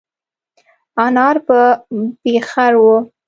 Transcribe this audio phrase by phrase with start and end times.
[1.05, 1.59] انار په
[2.21, 2.95] پېخر وه.